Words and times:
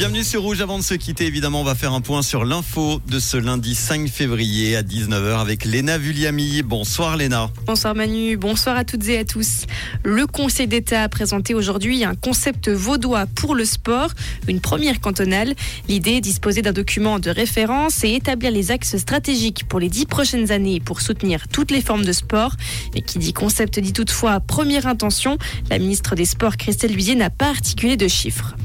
Bienvenue 0.00 0.24
sur 0.24 0.40
Rouge. 0.40 0.62
Avant 0.62 0.78
de 0.78 0.82
se 0.82 0.94
quitter, 0.94 1.26
évidemment, 1.26 1.60
on 1.60 1.64
va 1.64 1.74
faire 1.74 1.92
un 1.92 2.00
point 2.00 2.22
sur 2.22 2.46
l'info 2.46 3.02
de 3.06 3.18
ce 3.18 3.36
lundi 3.36 3.74
5 3.74 4.08
février 4.08 4.74
à 4.74 4.82
19h 4.82 5.38
avec 5.38 5.66
Léna 5.66 5.98
Vulliami. 5.98 6.62
Bonsoir 6.62 7.18
Léna. 7.18 7.50
Bonsoir 7.66 7.94
Manu, 7.94 8.38
bonsoir 8.38 8.78
à 8.78 8.84
toutes 8.84 9.06
et 9.08 9.18
à 9.18 9.26
tous. 9.26 9.66
Le 10.02 10.26
Conseil 10.26 10.68
d'État 10.68 11.02
a 11.02 11.10
présenté 11.10 11.52
aujourd'hui 11.52 12.02
un 12.02 12.14
concept 12.14 12.70
vaudois 12.70 13.26
pour 13.26 13.54
le 13.54 13.66
sport, 13.66 14.12
une 14.48 14.62
première 14.62 15.00
cantonale. 15.00 15.52
L'idée 15.86 16.12
est 16.12 16.22
disposer 16.22 16.62
d'un 16.62 16.72
document 16.72 17.18
de 17.18 17.28
référence 17.28 18.02
et 18.02 18.14
établir 18.14 18.52
les 18.52 18.70
axes 18.70 18.96
stratégiques 18.96 19.68
pour 19.68 19.80
les 19.80 19.90
dix 19.90 20.06
prochaines 20.06 20.50
années 20.50 20.80
pour 20.80 21.02
soutenir 21.02 21.46
toutes 21.46 21.70
les 21.70 21.82
formes 21.82 22.06
de 22.06 22.12
sport. 22.12 22.56
Et 22.94 23.02
qui 23.02 23.18
dit 23.18 23.34
concept 23.34 23.78
dit 23.78 23.92
toutefois 23.92 24.40
première 24.40 24.86
intention. 24.86 25.36
La 25.68 25.78
ministre 25.78 26.14
des 26.14 26.24
Sports, 26.24 26.56
Christelle 26.56 26.94
Luizier, 26.94 27.16
n'a 27.16 27.28
pas 27.28 27.50
articulé 27.50 27.98
de 27.98 28.08
chiffres. 28.08 28.56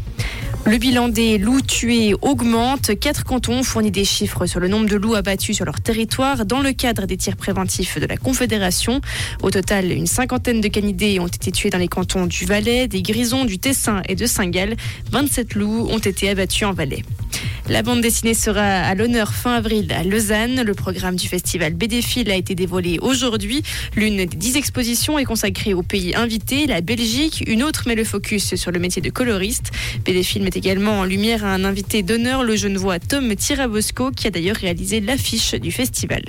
Le 0.67 0.79
bilan 0.79 1.09
des 1.09 1.37
loups 1.37 1.61
tués 1.61 2.15
augmente. 2.23 2.97
Quatre 2.99 3.23
cantons 3.23 3.61
fournissent 3.61 3.91
des 3.91 4.03
chiffres 4.03 4.47
sur 4.47 4.59
le 4.59 4.67
nombre 4.67 4.89
de 4.89 4.95
loups 4.95 5.13
abattus 5.13 5.55
sur 5.55 5.65
leur 5.65 5.79
territoire 5.79 6.43
dans 6.43 6.59
le 6.59 6.73
cadre 6.73 7.05
des 7.05 7.17
tirs 7.17 7.35
préventifs 7.35 7.99
de 7.99 8.07
la 8.07 8.17
Confédération. 8.17 8.99
Au 9.43 9.51
total, 9.51 9.91
une 9.91 10.07
cinquantaine 10.07 10.61
de 10.61 10.67
canidés 10.67 11.19
ont 11.19 11.27
été 11.27 11.51
tués 11.51 11.69
dans 11.69 11.77
les 11.77 11.87
cantons 11.87 12.25
du 12.25 12.45
Valais, 12.45 12.87
des 12.87 13.03
Grisons, 13.03 13.45
du 13.45 13.59
Tessin 13.59 14.01
et 14.09 14.15
de 14.15 14.25
Saint-Gall. 14.25 14.75
27 15.11 15.53
loups 15.53 15.87
ont 15.87 15.99
été 15.99 16.29
abattus 16.29 16.63
en 16.63 16.73
Valais. 16.73 17.03
La 17.69 17.81
bande 17.81 18.01
dessinée 18.01 18.33
sera 18.33 18.61
à 18.61 18.93
l'honneur 18.95 19.33
fin 19.33 19.55
avril 19.55 19.91
à 19.91 20.03
Lausanne. 20.03 20.61
Le 20.61 20.73
programme 20.73 21.15
du 21.15 21.27
festival 21.27 21.73
BDFIL 21.73 22.29
a 22.29 22.35
été 22.35 22.53
dévoilé 22.53 22.99
aujourd'hui. 23.01 23.63
L'une 23.95 24.17
des 24.17 24.25
dix 24.27 24.55
expositions 24.55 25.17
est 25.17 25.25
consacrée 25.25 25.73
au 25.73 25.81
pays 25.81 26.15
invité, 26.15 26.67
la 26.67 26.81
Belgique. 26.81 27.43
Une 27.47 27.63
autre 27.63 27.87
met 27.87 27.95
le 27.95 28.03
focus 28.03 28.55
sur 28.55 28.71
le 28.71 28.79
métier 28.79 29.01
de 29.01 29.09
coloriste. 29.09 29.71
BDFIL 30.05 30.43
met 30.43 30.51
également 30.53 30.99
en 30.99 31.03
lumière 31.03 31.43
un 31.43 31.63
invité 31.63 32.03
d'honneur, 32.03 32.43
le 32.43 32.55
genevois 32.55 32.99
Tom 32.99 33.35
Tirabosco, 33.35 34.11
qui 34.11 34.27
a 34.27 34.29
d'ailleurs 34.29 34.57
réalisé 34.57 34.99
l'affiche 34.99 35.55
du 35.55 35.71
festival. 35.71 36.23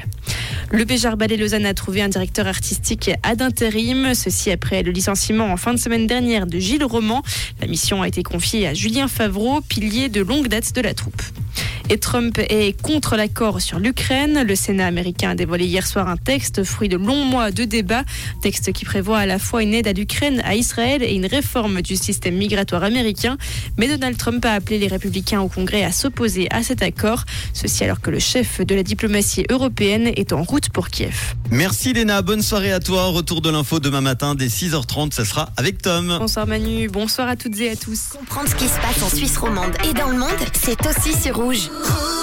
Le 0.70 0.84
Béjar 0.84 1.16
Ballet 1.16 1.36
Lausanne 1.36 1.66
a 1.66 1.74
trouvé 1.74 2.02
un 2.02 2.08
directeur 2.08 2.46
artistique 2.46 3.10
ad 3.22 3.40
intérim, 3.40 4.14
ceci 4.14 4.50
après 4.50 4.82
le 4.82 4.90
licenciement 4.90 5.46
en 5.52 5.56
fin 5.56 5.72
de 5.72 5.78
semaine 5.78 6.06
dernière 6.06 6.46
de 6.46 6.58
Gilles 6.58 6.84
Roman. 6.84 7.22
La 7.60 7.66
mission 7.66 8.02
a 8.02 8.08
été 8.08 8.22
confiée 8.22 8.66
à 8.66 8.74
Julien 8.74 9.06
Favreau, 9.06 9.60
pilier 9.60 10.08
de 10.08 10.22
longue 10.22 10.48
date 10.48 10.74
de 10.74 10.80
la 10.80 10.94
troupe. 10.94 11.05
groep. 11.06 11.45
Et 11.88 11.98
Trump 11.98 12.40
est 12.40 12.80
contre 12.82 13.14
l'accord 13.14 13.60
sur 13.60 13.78
l'Ukraine. 13.78 14.42
Le 14.42 14.56
Sénat 14.56 14.86
américain 14.86 15.30
a 15.30 15.34
dévoilé 15.36 15.66
hier 15.66 15.86
soir 15.86 16.08
un 16.08 16.16
texte, 16.16 16.64
fruit 16.64 16.88
de 16.88 16.96
longs 16.96 17.24
mois 17.24 17.52
de 17.52 17.64
débats. 17.64 18.02
Texte 18.42 18.72
qui 18.72 18.84
prévoit 18.84 19.18
à 19.18 19.26
la 19.26 19.38
fois 19.38 19.62
une 19.62 19.72
aide 19.72 19.86
à 19.86 19.92
l'Ukraine, 19.92 20.42
à 20.44 20.56
Israël 20.56 21.00
et 21.04 21.14
une 21.14 21.26
réforme 21.26 21.82
du 21.82 21.94
système 21.94 22.34
migratoire 22.34 22.82
américain. 22.82 23.36
Mais 23.78 23.86
Donald 23.86 24.16
Trump 24.16 24.44
a 24.44 24.54
appelé 24.54 24.78
les 24.78 24.88
républicains 24.88 25.40
au 25.40 25.48
Congrès 25.48 25.84
à 25.84 25.92
s'opposer 25.92 26.48
à 26.50 26.64
cet 26.64 26.82
accord. 26.82 27.22
Ceci 27.52 27.84
alors 27.84 28.00
que 28.00 28.10
le 28.10 28.18
chef 28.18 28.60
de 28.60 28.74
la 28.74 28.82
diplomatie 28.82 29.44
européenne 29.48 30.10
est 30.16 30.32
en 30.32 30.42
route 30.42 30.70
pour 30.70 30.88
Kiev. 30.88 31.34
Merci 31.52 31.92
Léna, 31.92 32.20
bonne 32.20 32.42
soirée 32.42 32.72
à 32.72 32.80
toi. 32.80 33.04
Retour 33.06 33.42
de 33.42 33.50
l'info 33.50 33.78
demain 33.78 34.00
matin 34.00 34.34
dès 34.34 34.48
6h30, 34.48 35.12
ça 35.12 35.24
sera 35.24 35.50
avec 35.56 35.82
Tom. 35.82 36.16
Bonsoir 36.18 36.48
Manu, 36.48 36.88
bonsoir 36.88 37.28
à 37.28 37.36
toutes 37.36 37.60
et 37.60 37.70
à 37.70 37.76
tous. 37.76 38.08
Comprendre 38.10 38.48
ce 38.48 38.56
qui 38.56 38.66
se 38.66 38.80
passe 38.80 39.00
en 39.04 39.08
Suisse 39.08 39.36
romande 39.36 39.72
et 39.88 39.92
dans 39.92 40.08
le 40.08 40.18
monde, 40.18 40.30
c'est 40.52 40.84
aussi 40.84 41.12
sur 41.16 41.36
rouge. 41.36 41.70
Ooh. 41.78 42.15